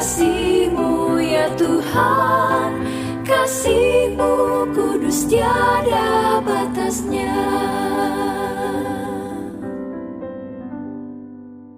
Kasihmu 0.00 1.20
ya 1.20 1.52
Tuhan 1.60 2.88
Kasihmu 3.20 4.32
kudus 4.72 5.28
tiada 5.28 6.40
batasnya 6.40 7.36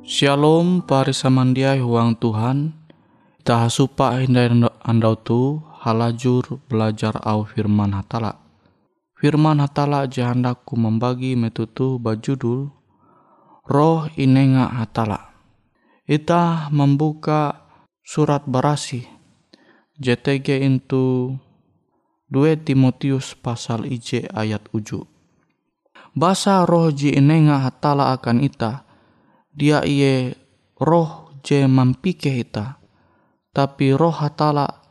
Shalom 0.07 0.87
pari 0.87 1.11
samandiai 1.11 1.83
huang 1.83 2.15
Tuhan. 2.15 2.79
Ita 3.43 3.67
hasupa 3.67 4.15
hindai 4.15 4.71
andau 4.87 5.19
tu 5.19 5.59
halajur 5.83 6.63
belajar 6.71 7.19
au 7.27 7.43
firman 7.43 7.91
hatala. 7.91 8.39
Firman 9.19 9.59
hatala 9.59 10.07
jahandaku 10.07 10.79
membagi 10.79 11.35
metutu 11.35 11.99
bajudul 11.99 12.71
Roh 13.67 14.07
Inenga 14.15 14.71
Hatala. 14.71 15.33
Ita 16.07 16.71
membuka 16.71 17.62
surat 18.03 18.43
barasi 18.51 19.07
JTG 20.03 20.67
itu 20.67 21.39
2 22.33 22.65
Timotius 22.67 23.39
pasal 23.39 23.87
IJ 23.87 24.27
ayat 24.35 24.67
uju. 24.75 25.07
Basa 26.17 26.67
roh 26.67 26.91
ji 26.91 27.15
inenga 27.15 27.63
hatala 27.63 28.11
akan 28.17 28.43
ita, 28.43 28.83
dia 29.55 29.85
iye 29.87 30.35
roh 30.81 31.31
je 31.47 31.69
mampike 31.69 32.35
ita. 32.35 32.83
Tapi 33.53 33.93
roh 33.93 34.17
hatala 34.17 34.83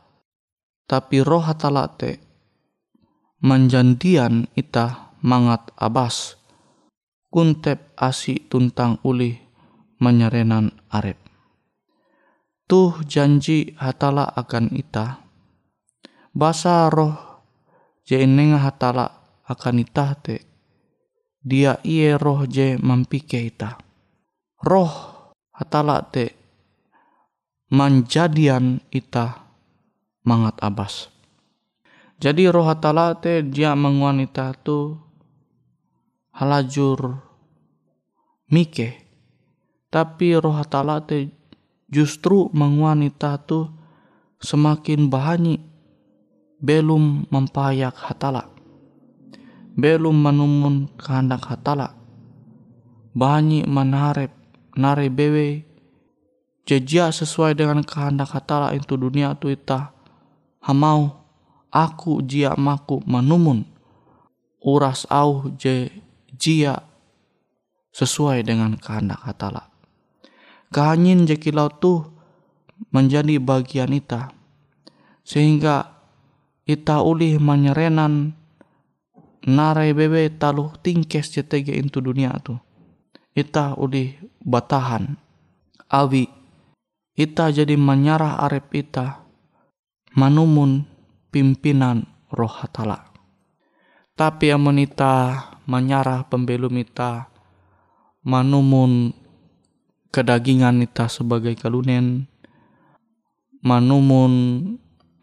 tapi 0.86 1.18
roh 1.18 1.42
hatala 1.42 1.90
te 1.92 2.22
menjandian 3.42 4.46
ita 4.54 5.18
mangat 5.20 5.74
abas. 5.74 6.38
Kuntep 7.32 7.96
asi 7.98 8.44
tuntang 8.46 9.02
uli 9.02 9.34
menyerenan 9.98 10.70
arep 10.92 11.21
tuh 12.72 13.04
janji 13.04 13.76
hatala 13.76 14.24
akan 14.24 14.72
ita 14.72 15.20
basa 16.32 16.88
roh 16.88 17.12
je 18.08 18.16
nenga 18.24 18.64
hatala 18.64 19.12
akan 19.44 19.84
ita 19.84 20.16
te 20.16 20.40
dia 21.44 21.76
iye 21.84 22.16
roh 22.16 22.48
je 22.48 22.80
mampike 22.80 23.44
ita 23.44 23.76
roh 24.64 24.88
hatala 25.52 26.00
te 26.00 26.32
manjadian 27.72 28.84
ita 28.92 29.48
mangat 30.28 30.60
abas. 30.60 31.08
Jadi 32.20 32.46
roh 32.52 32.68
hatala 32.68 33.16
te 33.16 33.42
dia 33.42 33.72
menguanita 33.72 34.52
tu 34.60 34.94
halajur 36.36 37.16
mike. 38.52 39.02
Tapi 39.88 40.36
roh 40.36 40.54
hatala 40.56 41.00
te 41.02 41.41
justru 41.92 42.48
menguanita 42.56 43.36
tu 43.44 43.68
semakin 44.40 45.12
bahani 45.12 45.60
belum 46.56 47.28
mempayak 47.28 47.92
hatala. 47.92 48.48
Belum 49.76 50.16
menumun 50.16 50.88
kehendak 50.96 51.44
hatala. 51.44 51.92
Banyak 53.12 53.68
menarep 53.68 54.32
nare 54.72 55.12
bewe 55.12 55.68
jejak 56.64 57.12
sesuai 57.12 57.52
dengan 57.52 57.84
kehendak 57.84 58.32
hatala 58.32 58.72
itu 58.72 58.96
dunia 58.96 59.36
tu 59.36 59.52
ita 59.52 59.92
hamau 60.64 61.12
aku 61.68 62.22
jia 62.24 62.54
maku 62.54 63.02
manumun 63.04 63.66
uras 64.62 65.04
au 65.10 65.50
je 65.58 65.90
jia 66.38 66.80
sesuai 67.92 68.46
dengan 68.46 68.78
kehendak 68.78 69.20
hatala 69.20 69.71
kehanyin 70.72 71.28
je 71.28 71.36
kilau 71.36 71.68
tu 71.68 72.02
menjadi 72.90 73.36
bagian 73.36 73.92
ita. 73.92 74.32
Sehingga 75.22 75.92
ita 76.64 77.04
ulih 77.04 77.38
menyerenan 77.38 78.34
nare 79.46 79.92
bebe 79.92 80.32
taluh 80.34 80.74
tingkes 80.80 81.30
JTG 81.36 81.76
itu 81.76 82.00
dunia 82.00 82.34
tu. 82.40 82.56
Ita 83.36 83.76
uli 83.76 84.16
batahan. 84.42 85.14
Awi 85.92 86.24
ita 87.12 87.52
jadi 87.52 87.76
menyarah 87.76 88.40
arep 88.48 88.72
ita 88.72 89.20
manumun 90.16 90.88
pimpinan 91.28 92.08
roh 92.32 92.48
hatala 92.48 93.12
Tapi 94.16 94.48
amonita 94.48 95.36
menyarah 95.68 96.24
pembelum 96.32 96.72
ita 96.80 97.28
manumun 98.24 99.12
kedagingan 100.12 100.84
ita 100.84 101.08
sebagai 101.08 101.56
kalunen. 101.56 102.28
Manumun 103.64 104.34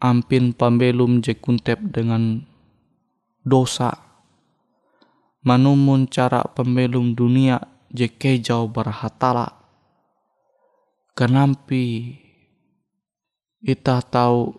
ampin 0.02 0.50
pembelum 0.50 1.22
je 1.22 1.38
kuntep 1.38 1.78
dengan 1.94 2.42
dosa. 3.46 3.94
Manumun 5.46 6.10
cara 6.10 6.42
pembelum 6.44 7.14
dunia 7.14 7.62
je 7.94 8.10
kejau 8.10 8.66
berhatala. 8.68 9.56
Kenampi 11.14 12.16
ita 13.60 14.00
tahu 14.00 14.56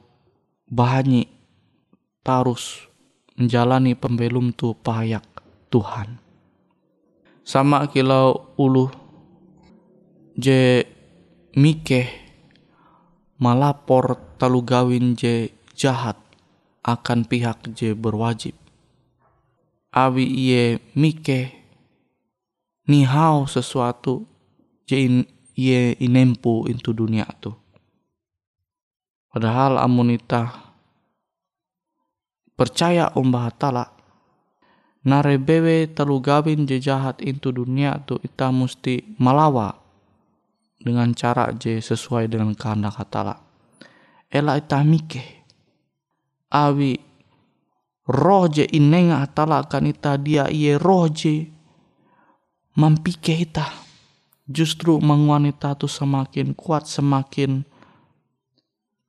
bahanyi 0.70 1.26
tarus 2.22 2.86
menjalani 3.34 3.98
pembelum 3.98 4.54
tu 4.54 4.78
payak 4.78 5.26
Tuhan. 5.74 6.22
Sama 7.42 7.90
kilau 7.90 8.54
ulu 8.62 9.01
je 10.42 10.90
mikeh 11.54 12.10
malapor 13.38 14.18
talu 14.42 14.66
gawin 14.66 15.14
je 15.14 15.54
jahat 15.78 16.18
akan 16.82 17.30
pihak 17.30 17.78
je 17.78 17.94
berwajib. 17.94 18.58
Awi 19.94 20.26
iye 20.26 20.64
mikeh 20.98 21.54
nihau 22.90 23.46
sesuatu 23.46 24.26
je 24.90 24.98
in, 24.98 25.16
iye 25.54 25.94
inempu 26.02 26.66
into 26.66 26.90
dunia 26.90 27.30
tu. 27.38 27.54
Padahal 29.30 29.78
amunita 29.78 30.74
percaya 32.58 33.14
umbah 33.14 33.48
tala 33.56 33.86
nare 35.02 35.42
bewe 35.42 35.90
telu 35.90 36.22
gawin 36.22 36.70
je 36.70 36.78
jahat 36.78 37.18
itu 37.26 37.50
dunia 37.50 37.98
tu 38.06 38.22
ita 38.22 38.54
musti 38.54 39.02
malawa 39.18 39.81
dengan 40.82 41.14
cara 41.14 41.54
je 41.54 41.78
sesuai 41.78 42.28
dengan 42.28 42.58
kehendak 42.58 42.98
hatala. 42.98 43.38
Ela 44.28 44.58
ita 44.58 44.82
mike 44.82 45.46
awi 46.52 46.98
roh 48.10 48.46
je 48.50 48.66
inenga 48.66 49.24
hatala 49.24 49.64
kan 49.70 49.86
ita 49.88 50.18
dia 50.18 50.50
iye 50.50 50.76
roh 50.76 51.08
je 51.08 51.48
mampike 52.76 53.38
ita. 53.38 53.70
Justru 54.52 55.00
mengwanita 55.00 55.78
tu 55.80 55.88
semakin 55.88 56.52
kuat 56.52 56.84
semakin 56.84 57.64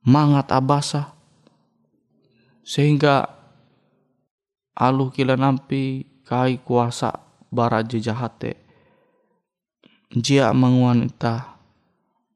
mangat 0.07 0.47
abasa. 0.55 1.11
Sehingga 2.63 3.27
alu 4.71 5.11
kila 5.11 5.35
nampi 5.35 6.07
kai 6.23 6.63
kuasa 6.63 7.11
baraja 7.51 7.99
jahate 7.99 8.63
jia 10.13 10.53
mengwanita 10.53 11.52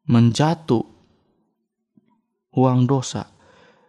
menjatuh 0.07 0.87
uang 2.55 2.87
dosa. 2.87 3.27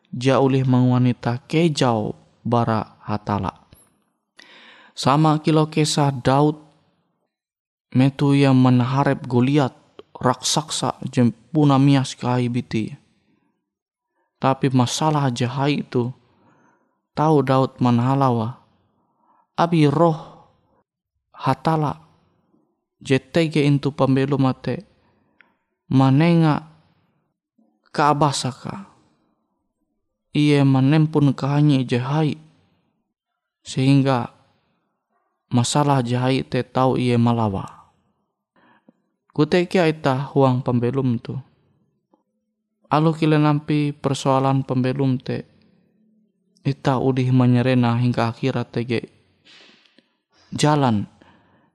Jia 0.09 0.43
ulih 0.43 0.65
mengwanita 0.65 1.45
kejau 1.47 2.17
bara 2.43 2.97
hatala. 3.05 3.69
Sama 4.99 5.39
kilo 5.39 5.71
kisah 5.71 6.11
Daud 6.11 6.59
metu 7.95 8.35
yang 8.35 8.59
menharap 8.59 9.23
Goliat 9.29 9.77
raksasa 10.17 10.99
jempuna 11.07 11.79
mias 11.79 12.19
kai 12.19 12.51
biti. 12.51 12.91
Tapi 14.43 14.73
masalah 14.73 15.31
jahai 15.31 15.87
itu 15.87 16.11
tahu 17.13 17.45
Daud 17.45 17.79
manhalawa. 17.79 18.65
Abi 19.59 19.91
roh 19.91 20.49
hatala 21.37 22.01
jetege 22.99 23.61
intu 23.63 23.93
pembelu 23.93 24.41
mate 24.41 24.88
manenga 25.89 26.69
kaabasaka. 27.91 28.89
Ia 30.37 30.63
menempun 30.63 31.33
kahanya 31.33 31.83
jahai 31.83 32.37
sehingga 33.65 34.31
masalah 35.51 36.05
jahai 36.05 36.45
te 36.45 36.61
tahu 36.63 37.01
ia 37.01 37.17
malawa. 37.17 37.91
Kutekia 39.33 39.89
ita 39.89 40.31
huang 40.31 40.61
pembelum 40.61 41.17
tu. 41.19 41.35
Alu 42.89 43.13
kile 43.17 43.37
nampi 43.41 43.93
persoalan 43.93 44.65
pembelum 44.65 45.21
te 45.21 45.49
ita 46.69 47.01
udih 47.01 47.33
menyerena 47.33 47.97
hingga 47.97 48.29
akhirat 48.29 48.69
tege 48.69 49.09
jalan 50.53 51.09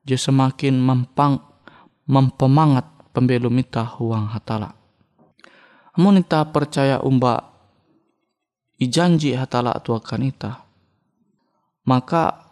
je 0.05 0.13
semakin 0.13 0.77
mempang 0.77 1.41
mempemangat 2.05 2.92
pembelum 3.13 3.53
ita 3.61 3.85
huang 3.85 4.27
hatala. 4.33 4.73
Amun 5.93 6.19
ita 6.19 6.41
percaya 6.49 6.97
umba 7.05 7.53
ijanji 8.81 9.37
hatala 9.37 9.77
tu 9.79 9.93
akan 9.93 10.21
ita, 10.25 10.65
maka 11.85 12.43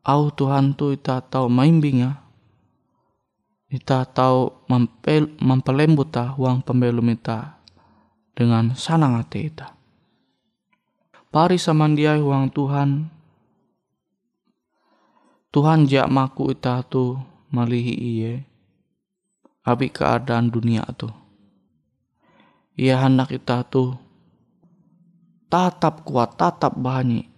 au 0.00 0.32
Tuhan 0.32 0.72
tu 0.72 0.96
ita 0.96 1.20
tahu 1.20 1.52
maimbinga, 1.52 2.16
ita 3.68 4.08
tahu 4.08 4.66
mempelembut 5.38 6.16
huang 6.34 6.64
pembelum 6.64 7.12
ita 7.12 7.60
dengan 8.32 8.72
sanang 8.72 9.20
hati 9.20 9.52
ita. 9.52 9.76
Pari 11.30 11.62
samandiai 11.62 12.18
huang 12.18 12.50
Tuhan. 12.50 13.06
Tuhan 15.54 15.86
jak 15.86 16.10
maku 16.10 16.50
ita 16.50 16.82
tu 16.82 17.14
malihi 17.54 17.94
iye. 17.94 18.49
Abi 19.60 19.92
keadaan 19.92 20.48
dunia 20.48 20.84
tu. 20.96 21.12
Ia 22.80 22.96
hendak 23.04 23.36
ita 23.36 23.60
tu 23.68 23.92
tatap 25.52 26.06
kuat, 26.06 26.38
tatap 26.40 26.78
bahani. 26.80 27.28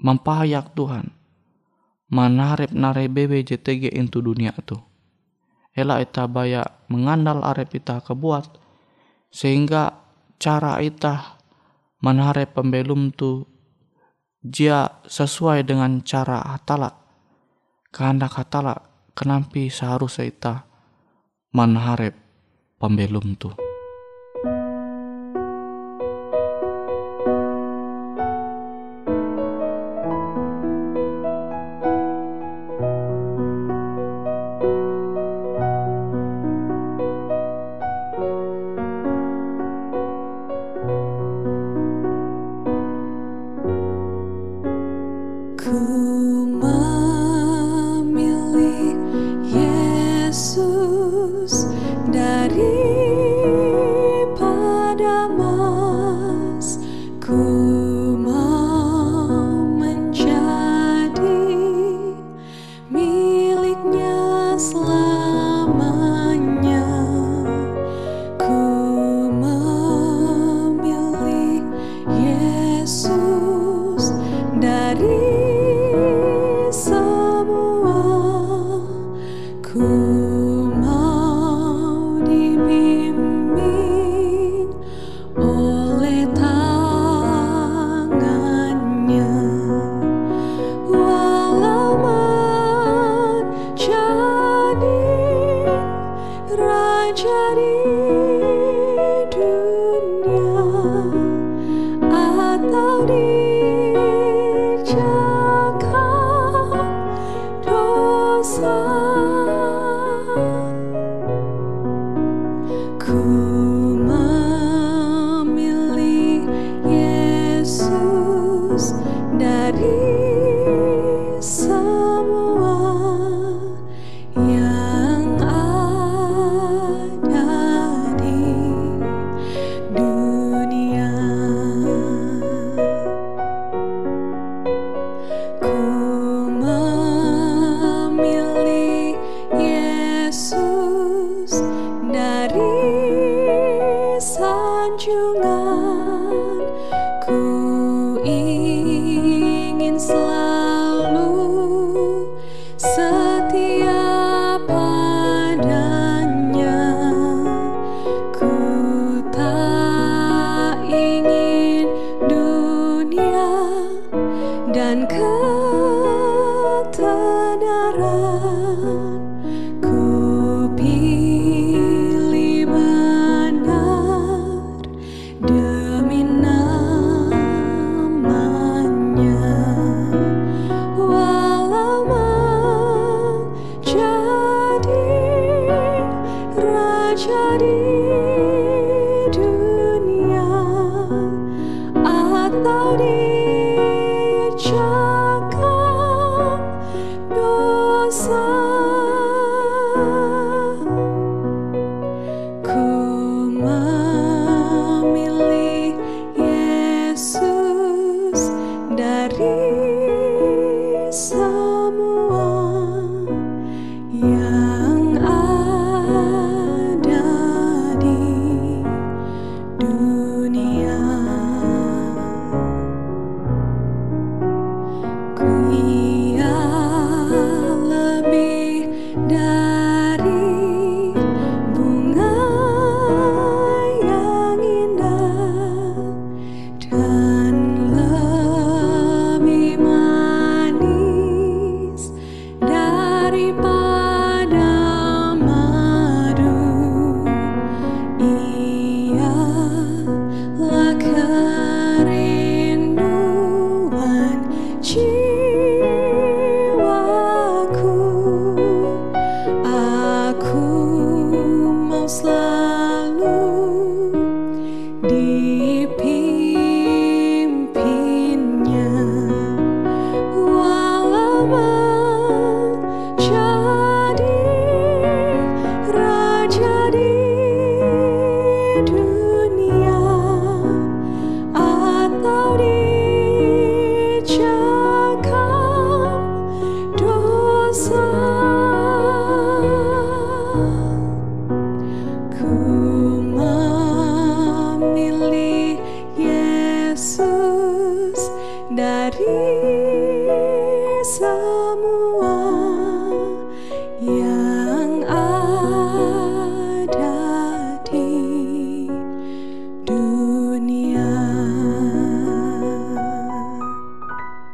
Mempahayak 0.00 0.74
Tuhan. 0.74 1.14
Manarep 2.10 2.74
nare 2.74 3.06
bebe 3.06 3.46
into 3.94 4.18
dunia 4.18 4.50
tu. 4.66 4.74
Ela 5.70 6.02
ita 6.02 6.26
baya 6.26 6.66
mengandal 6.90 7.46
arep 7.46 7.78
ita 7.78 8.02
kebuat. 8.02 8.58
Sehingga 9.30 9.94
cara 10.42 10.82
ita 10.82 11.38
manare 12.02 12.50
pembelum 12.50 13.14
tu 13.14 13.46
dia 14.40 14.88
sesuai 15.04 15.68
dengan 15.68 16.00
cara 16.00 16.40
hatala 16.40 16.96
kehendak 17.92 18.40
hatala 18.40 18.88
kenampi 19.12 19.68
seharusnya 19.68 20.24
ita 20.24 20.54
manharep 21.50 22.14
pembelum 22.78 23.34
tu. 23.34 23.50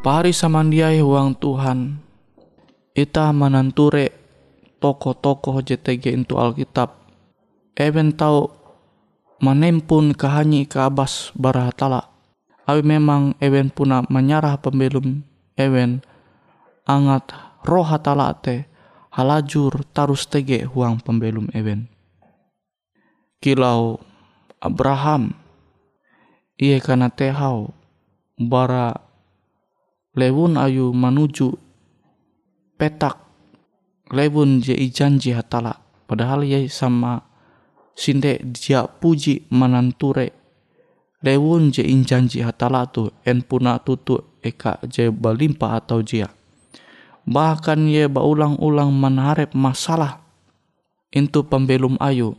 Pari 0.07 0.31
samandiai 0.31 1.03
huang 1.03 1.35
Tuhan. 1.35 1.99
Ita 2.95 3.35
menanture 3.35 4.15
tokoh-tokoh 4.79 5.59
JTG 5.67 6.15
itu 6.15 6.39
Alkitab. 6.39 6.95
Even 7.75 8.15
tahu 8.15 8.47
menempun 9.43 10.15
kehanyi 10.15 10.71
ke 10.71 10.79
abas 10.79 11.35
barahatala. 11.35 12.07
Awi 12.71 12.87
memang 12.87 13.35
ewen 13.43 13.67
puna 13.67 14.07
menyarah 14.07 14.63
pembelum 14.63 15.27
ewen 15.59 15.99
angat 16.87 17.35
roh 17.67 17.83
hatala 17.83 18.31
te 18.39 18.71
halajur 19.11 19.83
tarus 19.91 20.31
tege 20.31 20.71
huang 20.71 21.03
pembelum 21.03 21.51
ewen. 21.51 21.91
Kilau 23.43 23.99
Abraham 24.63 25.35
ia 26.63 26.79
kana 26.79 27.11
tehau 27.11 27.75
bara 28.39 29.06
lewun 30.17 30.57
ayu 30.57 30.91
menuju 30.97 31.53
petak. 32.81 33.21
Lewun 34.11 34.65
je 34.65 34.73
janji 34.89 35.37
hatala. 35.37 35.77
Padahal 36.09 36.43
ia 36.49 36.65
sama 36.73 37.21
sinde 37.93 38.41
dia 38.49 38.89
puji 38.89 39.47
mananture. 39.53 40.33
Lewun 41.21 41.69
je 41.69 41.85
janji 41.85 42.41
hatala 42.41 42.89
tu 42.89 43.13
en 43.29 43.45
puna 43.45 43.77
tutu 43.79 44.25
eka 44.41 44.81
je 44.89 45.13
balimpa 45.13 45.77
atau 45.77 46.01
jia. 46.01 46.33
Bahkan 47.27 47.91
ye 47.91 48.07
baulang-ulang 48.09 48.95
menharap 48.95 49.53
masalah. 49.53 50.23
Itu 51.11 51.45
pembelum 51.45 51.99
ayu 51.99 52.39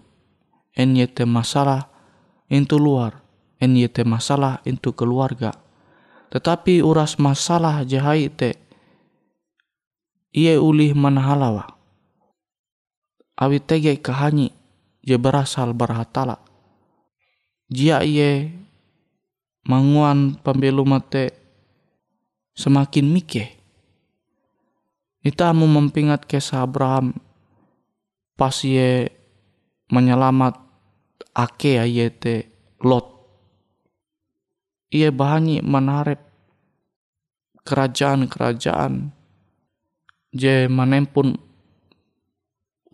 en 0.74 0.96
ye 0.96 1.06
te 1.06 1.28
masalah 1.28 1.92
itu 2.48 2.80
luar. 2.80 3.22
En 3.60 3.74
ye 3.74 3.90
te 3.90 4.06
masalah 4.06 4.62
itu 4.64 4.94
keluarga 4.94 5.67
tetapi 6.34 6.84
uras 6.84 7.16
masalah 7.20 7.84
jahai 7.88 8.28
te 8.28 8.60
ia 10.36 10.60
ulih 10.60 10.94
manahalawa. 10.94 11.66
Awi 13.38 13.62
tege 13.62 13.96
kahanyi 14.02 14.50
je 15.06 15.16
berasal 15.16 15.72
barahatala 15.72 16.42
jia 17.70 18.02
ie 18.02 18.50
manguan 19.68 20.40
pembelum 20.40 20.98
te 21.04 21.36
semakin 22.56 23.08
mike 23.12 23.46
Ita 25.28 25.52
mau 25.52 25.68
mempingat 25.68 26.24
kisah 26.24 26.64
Abraham 26.64 27.12
pas 28.40 28.56
ye 28.64 29.12
menyelamat 29.92 30.56
ake 31.36 31.84
ye 31.84 32.08
te 32.08 32.36
Lot. 32.80 33.17
Ia 34.88 35.12
bahani 35.12 35.60
menarep 35.60 36.24
kerajaan-kerajaan 37.68 39.12
je 40.32 40.72
menempun 40.72 41.36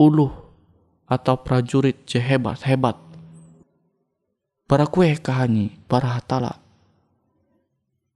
uluh 0.02 0.34
atau 1.06 1.38
prajurit 1.38 2.02
je 2.10 2.18
hebat-hebat. 2.18 2.98
Para 4.66 4.90
kue 4.90 5.14
kahani, 5.22 5.78
para 5.86 6.18
hatala. 6.18 6.58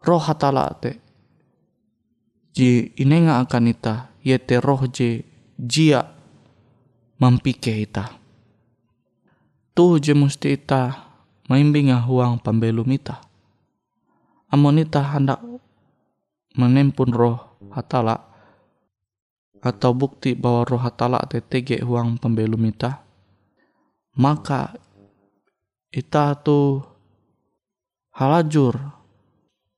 Roh 0.01 0.21
hatala 0.25 0.73
te 0.81 0.97
ji 2.57 2.89
inenga 2.97 3.37
akan 3.45 3.69
ita 3.69 4.09
yete 4.25 4.57
roh 4.57 4.89
je 4.89 5.21
jia 5.61 6.01
mampike 7.21 7.77
ita. 7.77 8.09
Tu 9.77 9.85
je 10.01 10.17
musti 10.17 10.57
ita 10.57 11.13
maimbinga 11.45 12.01
huang 12.01 12.41
pembelum 12.41 12.89
ita. 12.89 13.26
Amon 14.47 14.79
ita 14.79 15.03
hendak 15.03 15.43
menempun 16.55 17.11
roh 17.11 17.35
hatala 17.75 18.31
atau 19.59 19.91
bukti 19.91 20.39
bahwa 20.39 20.63
roh 20.63 20.79
hatala 20.79 21.19
tetege 21.27 21.83
huang 21.83 22.15
pembelum 22.15 22.63
ita, 22.71 23.03
maka 24.15 24.71
ita 25.91 26.31
tu 26.39 26.79
halajur 28.15 28.79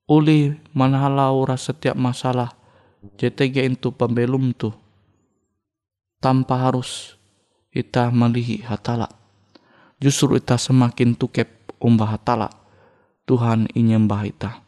uli 0.06 0.54
manhalau 0.70 1.42
setiap 1.58 1.98
masalah 1.98 2.54
JTG 3.18 3.74
itu 3.74 3.90
pembelum 3.90 4.54
tu 4.54 4.70
tanpa 6.22 6.70
harus 6.70 7.18
ita 7.74 8.06
melihi 8.14 8.62
hatala. 8.62 9.10
Justru 9.98 10.38
ita 10.38 10.54
semakin 10.54 11.18
tukep 11.18 11.50
umbah 11.82 12.14
hatala 12.14 12.59
Tuhan 13.30 13.70
inyembah 13.70 14.22
ita. 14.26 14.58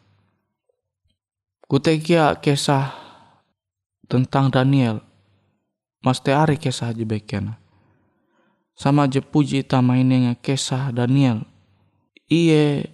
Kutekia 1.67 2.39
kisah 2.39 2.95
tentang 4.07 4.47
Daniel. 4.47 5.03
Mas 5.99 6.23
ari 6.23 6.55
kisah 6.55 6.95
aja 6.95 7.03
bekiana 7.03 7.63
sama 8.73 9.05
je 9.05 9.21
puji 9.21 9.63
ita 9.63 9.79
mainnya 9.79 10.35
kisah 10.37 10.89
Daniel. 10.91 11.45
Iye 12.27 12.89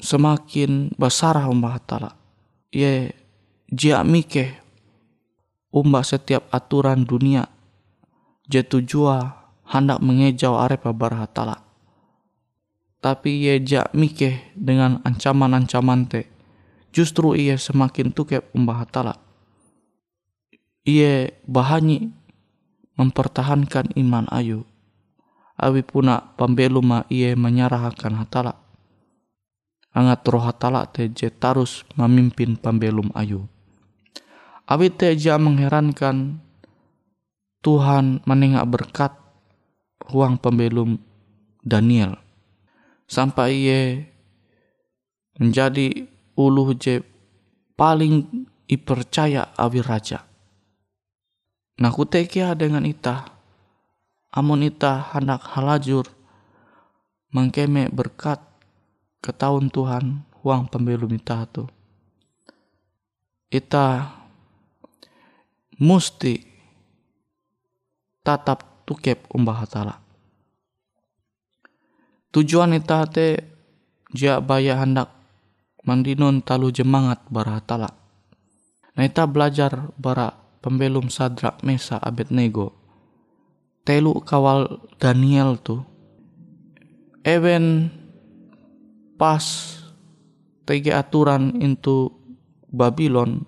semakin 0.00 0.96
besar 0.96 1.36
umbah 1.44 1.76
hatala 1.76 2.16
iye 2.72 3.12
jia 3.68 4.00
mike 4.00 4.56
umbah 5.70 6.02
setiap 6.02 6.48
aturan 6.50 7.04
dunia. 7.04 7.46
Jatuh 8.50 8.82
jua 8.82 9.46
hendak 9.62 10.02
mengejau 10.02 10.58
arepa 10.58 10.90
barahatala. 10.90 11.69
Tapi 13.00 13.48
ia 13.48 13.56
jak 13.56 13.96
mikeh 13.96 14.52
dengan 14.52 15.00
ancaman-ancaman 15.08 16.04
te. 16.04 16.28
Justru 16.92 17.32
ia 17.32 17.56
semakin 17.56 18.12
tukep 18.12 18.52
umbah 18.52 18.84
hatala. 18.84 19.16
Ia 20.84 21.32
bahanyi 21.48 22.12
mempertahankan 23.00 23.96
iman 23.96 24.28
ayu. 24.28 24.68
Awi 25.56 25.80
puna 25.80 26.36
pembeluma 26.36 27.08
ia 27.08 27.32
menyerahkan 27.32 28.20
hatala. 28.20 28.60
Angat 29.96 30.20
roh 30.28 30.44
hatala 30.44 30.84
te 30.84 31.08
tarus 31.32 31.88
memimpin 31.96 32.60
pembelum 32.60 33.08
ayu. 33.16 33.48
Awi 34.68 34.92
teja 34.92 35.40
mengherankan 35.40 36.36
Tuhan 37.64 38.24
menengak 38.28 38.68
berkat 38.68 39.12
ruang 40.08 40.36
pembelum 40.36 41.00
Daniel 41.60 42.16
sampai 43.10 43.50
ia 43.50 43.82
menjadi 45.42 46.06
ulu 46.38 46.78
je 46.78 47.02
paling 47.74 48.46
ipercaya 48.70 49.50
awi 49.58 49.82
raja. 49.82 50.22
Nah 51.82 51.90
kutekia 51.90 52.54
dengan 52.54 52.86
ita, 52.86 53.26
amun 54.30 54.62
ita 54.62 55.10
hendak 55.10 55.42
halajur 55.42 56.06
mengkeme 57.34 57.90
berkat 57.90 58.38
ke 59.18 59.34
tahun 59.34 59.74
Tuhan 59.74 60.22
huang 60.44 60.70
pembelum 60.70 61.10
ita 61.10 61.50
tu. 61.50 61.66
Ita 63.50 64.06
musti 65.82 66.38
tatap 68.22 68.86
tukep 68.86 69.26
umbah 69.34 69.66
hatala. 69.66 70.09
Tujuan 72.30 72.78
ita 72.78 73.10
te 73.10 73.42
jia 74.14 74.38
baya 74.38 74.78
hendak 74.78 75.10
mandinon 75.82 76.46
talu 76.46 76.70
jemangat 76.70 77.18
bara 77.26 77.58
hatala. 77.58 77.90
Nah 78.94 79.02
ita 79.02 79.26
belajar 79.26 79.90
bara 79.98 80.30
pembelum 80.62 81.10
sadrak 81.10 81.58
mesa 81.66 81.98
abednego. 81.98 82.70
Telu 83.82 84.22
kawal 84.22 84.78
Daniel 85.02 85.58
tu 85.58 85.82
even 87.26 87.90
pas 89.18 89.42
tege 90.68 90.94
aturan 90.94 91.58
into 91.58 92.14
Babylon 92.70 93.42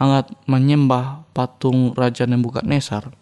angat 0.00 0.32
menyembah 0.48 1.28
patung 1.36 1.92
Raja 1.92 2.24
Nebukadnezar. 2.24 3.12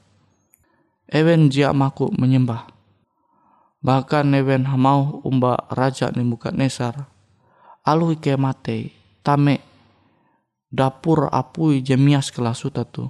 Ewen 1.11 1.51
jia 1.51 1.75
maku 1.75 2.15
menyembah. 2.15 2.76
Bahkan 3.85 4.33
ewen 4.35 4.65
mau 4.77 5.21
umba 5.23 5.69
Raja 5.71 6.11
Nebukadnezar. 6.13 7.09
Alu 7.87 8.19
ike 8.19 8.35
mate 8.35 8.91
tame 9.23 9.63
dapur 10.73 11.31
apui 11.31 11.85
jemias 11.85 12.33
kelasuta 12.35 12.83
tu. 12.83 13.07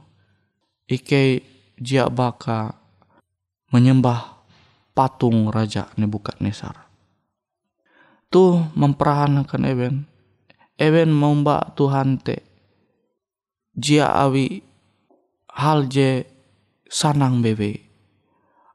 Ike 0.87 1.43
jia 1.81 2.07
baka 2.13 2.77
menyembah 3.73 4.43
patung 4.93 5.49
Raja 5.49 5.89
Nebukadnezar. 5.97 6.87
Tu 8.31 8.43
memperahanakan 8.75 9.63
ewen. 9.71 9.97
Ewen 10.77 11.09
mbak 11.17 11.73
Tuhan 11.73 12.21
te 12.21 12.45
jia 13.73 14.13
awi 14.13 14.61
hal 15.57 15.89
je 15.89 16.29
sanang 16.85 17.41
bebe. 17.41 17.81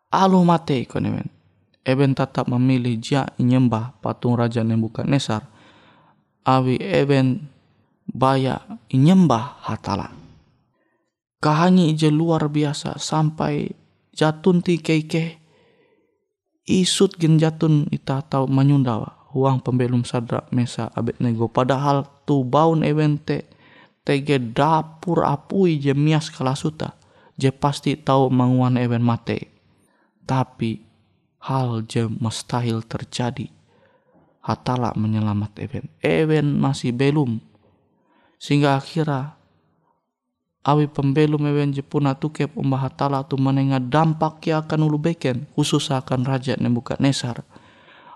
Alu 0.10 0.41
mate 0.41 0.82
ikon 0.82 1.08
eben. 1.08 1.40
Eben 1.82 2.13
tetap 2.13 2.46
memilih 2.46 3.02
jia 3.02 3.26
nyembah 3.41 3.98
patung 4.06 4.38
Raja 4.38 4.62
Nebukadnezar. 4.62 5.50
Awi 6.46 6.78
eben 6.78 7.50
baya 8.06 8.62
nyembah 8.94 9.62
hatala. 9.65 10.13
Kahanyi 11.41 11.98
je 11.98 12.13
luar 12.13 12.46
biasa 12.54 13.02
sampai 13.02 13.74
jatun 14.13 14.62
ti 14.62 14.78
keike 14.78 15.41
isut 16.70 17.17
gen 17.17 17.41
jatun 17.41 17.89
ita 17.89 18.22
tau 18.22 18.46
menyundawa 18.46 19.34
uang 19.34 19.63
pembelum 19.63 20.04
sadra 20.06 20.46
mesa 20.54 20.91
abet 20.94 21.17
nego 21.17 21.50
padahal 21.50 22.06
tu 22.28 22.44
baun 22.46 22.84
evente 22.86 23.48
tege 24.06 24.38
dapur 24.38 25.24
apui 25.26 25.80
je 25.80 25.96
mias 25.96 26.30
kalasuta 26.30 26.94
je 27.39 27.50
pasti 27.50 27.96
tahu 27.98 28.28
manguan 28.30 28.78
ewen 28.78 29.02
mate 29.02 29.50
tapi 30.28 30.90
hal 31.41 31.84
je 31.89 32.06
mustahil 32.08 32.86
terjadi. 32.86 33.49
Hatala 34.41 34.93
menyelamat 34.97 35.54
ewen 35.62 35.86
ewen 36.01 36.47
masih 36.58 36.93
belum. 36.93 37.38
Sehingga 38.41 38.77
akhirnya 38.77 39.38
awi 40.65 40.89
pembelum 40.89 41.45
ewen 41.45 41.73
je 41.73 41.86
puna 41.86 42.17
tukep 42.17 42.54
umbah 42.58 42.89
hatala 42.89 43.21
tu 43.25 43.38
menenga 43.38 43.77
dampak 43.82 44.41
ya 44.45 44.62
akan 44.65 44.89
ulu 44.89 44.97
beken 44.97 45.45
khusus 45.54 45.89
akan 45.93 46.25
raja 46.25 46.58
Nebukadnesar 46.58 47.45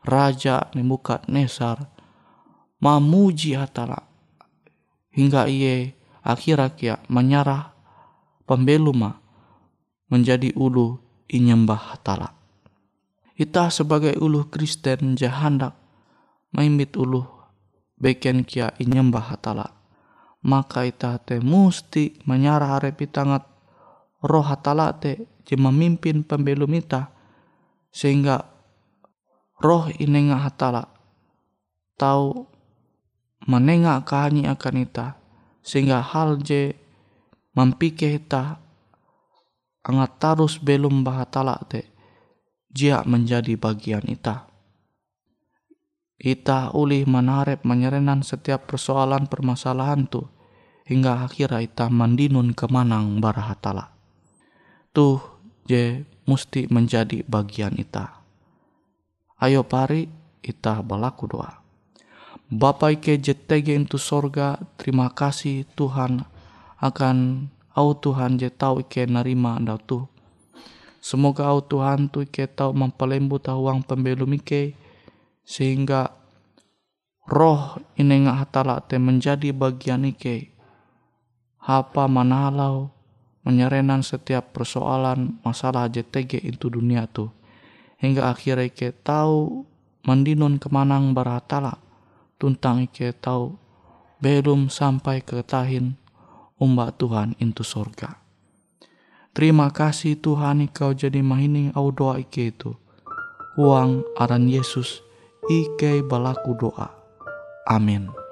raja 0.06 0.70
Nebukadnesar 0.74 1.90
mamuji 2.82 3.58
hatala. 3.58 4.06
Hingga 5.16 5.48
ia 5.48 5.96
akhir-akhir 6.26 7.06
menyerah 7.10 7.72
pembeluma 8.50 9.22
menjadi 10.10 10.54
ulu 10.54 11.02
inyembah 11.30 11.96
hatala. 11.96 12.45
Ita 13.36 13.68
sebagai 13.68 14.16
ulu 14.16 14.48
Kristen 14.48 15.20
jahandak 15.20 15.76
maimit 16.56 16.96
ulu 16.96 17.28
beken 18.00 18.48
kia 18.48 18.72
inyembah 18.80 19.36
hatala. 19.36 19.76
Maka 20.46 20.88
ita 20.88 21.20
te 21.20 21.44
musti 21.44 22.22
menyarah 22.24 22.80
arepi 22.80 23.10
tangat 23.12 23.44
roh 24.24 24.46
hatala 24.46 24.96
te 24.96 25.28
je 25.44 25.56
memimpin 25.58 26.24
pembelum 26.24 26.72
ita 26.80 27.12
sehingga 27.92 28.46
roh 29.60 29.90
inenga 30.00 30.42
hatala 30.42 30.90
tahu 31.96 32.46
menengak 33.46 34.06
kahani 34.10 34.50
akan 34.50 34.86
ita 34.86 35.16
sehingga 35.66 36.02
hal 36.02 36.42
je 36.42 36.78
mampike 37.58 38.20
ita 38.20 38.60
angat 39.86 40.12
tarus 40.22 40.58
belum 40.62 41.06
bahatala 41.06 41.58
te 41.70 41.95
jia 42.76 43.00
menjadi 43.08 43.56
bagian 43.56 44.04
ita. 44.04 44.52
Ita 46.20 46.76
uli 46.76 47.08
menarep 47.08 47.64
menyerenan 47.64 48.20
setiap 48.20 48.68
persoalan 48.68 49.32
permasalahan 49.32 50.04
tu 50.12 50.28
hingga 50.84 51.24
akhirnya 51.24 51.64
ita 51.64 51.88
mandinun 51.88 52.52
kemanang 52.52 53.24
barahatala. 53.24 53.96
Tuh 54.92 55.24
je 55.64 56.04
musti 56.28 56.68
menjadi 56.68 57.24
bagian 57.24 57.80
ita. 57.80 58.20
Ayo 59.40 59.64
pari 59.64 60.12
ita 60.44 60.84
balaku 60.84 61.32
doa. 61.32 61.64
Bapa 62.46 62.94
ike 62.94 63.18
jetege 63.18 63.74
itu 63.74 63.98
sorga, 63.98 64.60
terima 64.78 65.10
kasih 65.10 65.66
Tuhan 65.74 66.28
akan 66.78 67.50
au 67.74 67.98
Tuhan 67.98 68.38
je 68.38 68.54
tau 68.54 68.84
ike 68.84 69.08
narima 69.10 69.58
andau 69.58 69.80
tu. 69.82 70.00
Semoga 71.06 71.54
au 71.54 71.62
Tuhan 71.62 72.10
tu 72.10 72.26
ike 72.26 72.50
tau 72.50 72.74
mempelembu 72.74 73.38
tahuang 73.38 73.86
pembelum 73.86 74.42
ike 74.42 74.74
sehingga 75.46 76.10
roh 77.30 77.78
ini 77.94 78.26
ngak 78.26 78.38
hatala 78.42 78.82
te 78.82 78.98
menjadi 78.98 79.54
bagian 79.54 80.02
ike. 80.10 80.50
Hapa 81.62 82.10
manalau 82.10 82.90
menyerenan 83.46 84.02
setiap 84.02 84.50
persoalan 84.50 85.38
masalah 85.46 85.86
JTG 85.94 86.42
itu 86.42 86.74
dunia 86.74 87.06
tu. 87.06 87.30
Hingga 88.02 88.34
akhirnya 88.34 88.66
ike 88.66 88.90
tahu 89.06 89.62
mandinun 90.10 90.58
kemanang 90.58 91.14
baratala 91.14 91.78
tuntang 92.42 92.82
ike 92.90 93.14
tahu 93.22 93.54
belum 94.26 94.74
sampai 94.74 95.22
ke 95.22 95.46
tahin 95.46 96.02
umbak 96.58 96.98
Tuhan 96.98 97.38
itu 97.38 97.62
sorga. 97.62 98.25
Terima 99.36 99.68
kasih 99.68 100.16
Tuhan 100.16 100.72
kau 100.72 100.96
jadi 100.96 101.20
mahining 101.20 101.76
au 101.76 101.92
doa 101.92 102.24
ike 102.24 102.56
itu. 102.56 102.72
Uang 103.60 104.08
aran 104.16 104.48
Yesus 104.48 105.04
ike 105.52 106.00
balaku 106.08 106.56
doa. 106.56 106.88
Amin. 107.68 108.25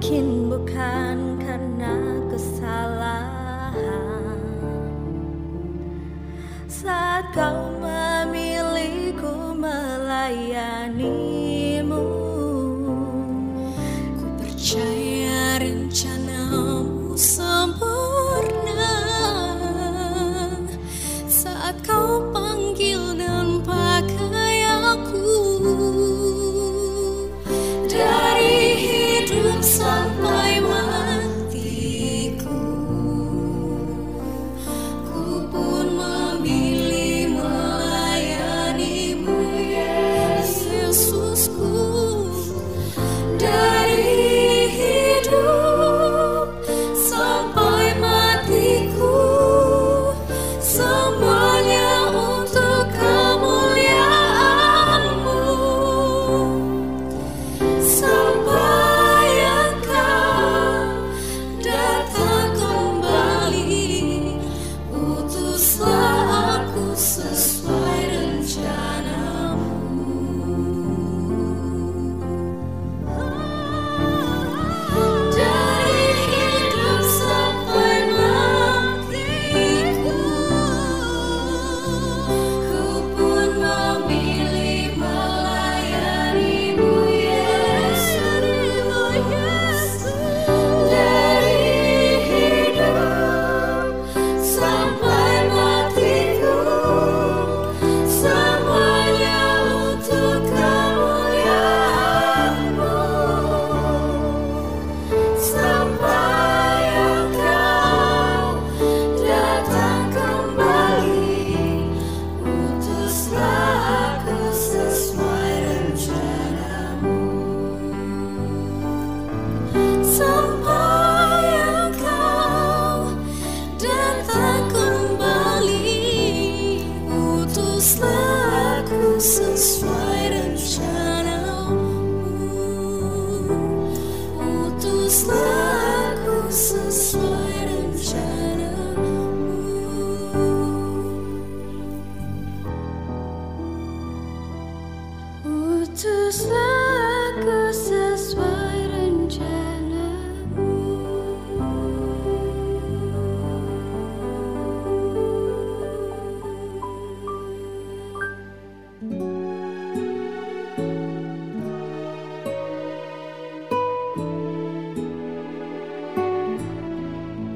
Mungkin 0.00 0.48
bukan 0.48 1.36
karena 1.44 1.92
kesalahan. 2.32 3.68
Saat 6.64 7.28
kau 7.36 7.68
mama 50.90 51.29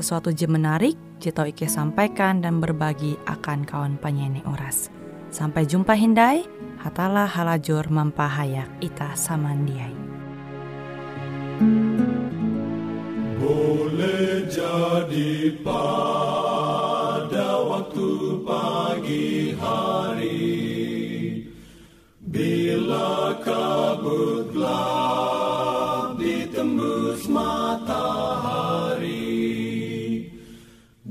sesuatu 0.00 0.32
je 0.32 0.48
menarik, 0.48 0.96
tau 1.20 1.44
Ike 1.44 1.68
sampaikan 1.68 2.40
dan 2.40 2.64
berbagi 2.64 3.20
akan 3.28 3.68
kawan 3.68 4.00
penyanyi 4.00 4.40
Uras. 4.48 4.88
Sampai 5.28 5.68
jumpa 5.68 5.92
Hindai, 5.92 6.48
hatalah 6.80 7.28
halajur 7.28 7.84
mempahayak 7.92 8.72
ita 8.80 9.12
samandiai. 9.12 9.92
Boleh 13.36 14.48
jadi 14.48 15.60
pada 15.60 17.60
waktu 17.60 18.08
pagi 18.40 19.52
hari 19.60 20.48
Bila 22.24 23.36
kabut 23.44 24.56
gelap 24.56 26.16
ditembus 26.20 27.24
matahari 27.28 28.99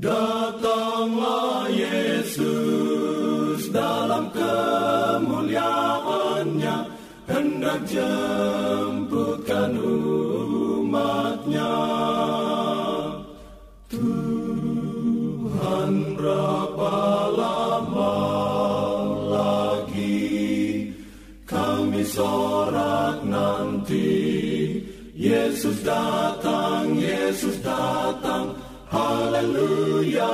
Datanglah 0.00 1.68
Yesus 1.68 3.68
dalam 3.68 4.32
kemuliaannya 4.32 6.88
Hendak 7.28 7.84
jemputkan 7.84 9.76
umatnya. 9.76 11.76
Tuhan 13.92 15.92
berapa 16.16 16.96
lama 17.36 18.16
lagi 19.28 20.96
Kami 21.44 22.00
sorak 22.08 23.20
nanti 23.28 24.16
Yesus 25.12 25.84
datang 25.84 26.59
Haleluya, 29.40 30.28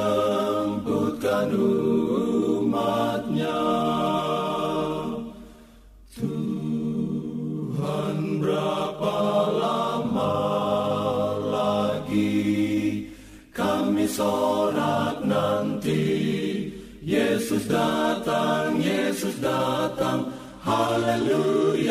Hendak 0.00 0.08
jemputkan 0.80 1.48
umatnya. 2.64 3.60
Tuhan 6.16 8.16
berapa 8.40 9.16
lama 9.56 10.36
lagi 11.48 13.08
Kami 13.52 14.04
sorak 14.08 15.20
nanti? 15.24 16.04
Yesus 17.04 17.68
datang, 17.68 18.80
Yesus 18.80 19.36
datang. 19.40 20.32
Haleluya, 20.60 21.89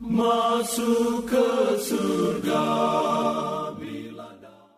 Masuk 0.00 1.26
ke 1.26 1.48
surga 1.82 3.03